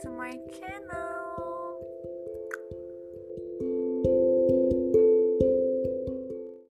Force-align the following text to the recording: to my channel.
to 0.00 0.10
my 0.10 0.38
channel. 0.58 1.25